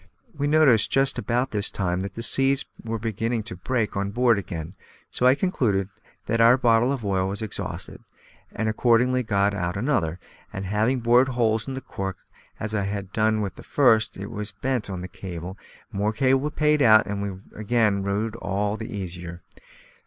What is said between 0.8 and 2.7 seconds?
just about this time that the seas